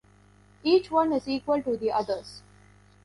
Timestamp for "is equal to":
1.13-1.77